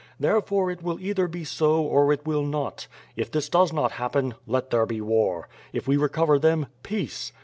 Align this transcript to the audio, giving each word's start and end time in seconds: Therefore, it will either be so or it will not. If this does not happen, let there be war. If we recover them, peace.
Therefore, 0.19 0.71
it 0.71 0.81
will 0.81 0.99
either 0.99 1.27
be 1.27 1.43
so 1.43 1.79
or 1.83 2.11
it 2.11 2.25
will 2.25 2.41
not. 2.41 2.87
If 3.15 3.29
this 3.29 3.49
does 3.49 3.71
not 3.71 3.91
happen, 3.91 4.33
let 4.47 4.71
there 4.71 4.87
be 4.87 4.99
war. 4.99 5.47
If 5.73 5.87
we 5.87 5.95
recover 5.95 6.39
them, 6.39 6.65
peace. 6.81 7.31